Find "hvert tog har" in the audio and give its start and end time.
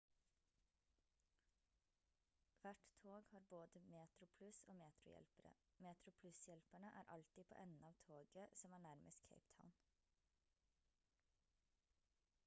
2.61-3.39